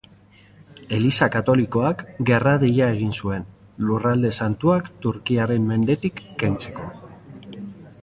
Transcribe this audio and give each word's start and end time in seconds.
Eliza 0.95 1.27
Katolikoak 1.35 2.01
gerra-deia 2.31 2.89
egin 2.95 3.13
zuen, 3.25 3.47
Lurralde 3.91 4.35
Santuak 4.41 4.93
turkiarren 5.07 5.73
mendetik 5.75 6.29
kentzeko. 6.45 6.93